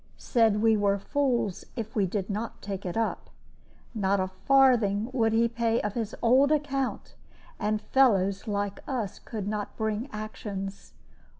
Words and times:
Said 0.17 0.63
we 0.63 0.75
were 0.75 0.97
fools 0.97 1.63
if 1.75 1.95
we 1.95 2.07
did 2.07 2.27
not 2.27 2.59
take 2.59 2.87
it 2.87 2.97
up. 2.97 3.29
Not 3.93 4.19
a 4.19 4.27
farthing 4.47 5.11
would 5.13 5.31
he 5.31 5.47
pay 5.47 5.79
of 5.81 5.93
his 5.93 6.15
old 6.23 6.51
account, 6.51 7.13
and 7.59 7.79
fellows 7.79 8.47
like 8.47 8.79
us 8.87 9.19
could 9.19 9.47
not 9.47 9.77
bring 9.77 10.09
actions. 10.11 10.93